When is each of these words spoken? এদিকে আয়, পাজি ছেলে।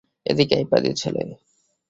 এদিকে 0.25 0.53
আয়, 0.55 0.67
পাজি 0.71 0.91
ছেলে। 0.93 1.23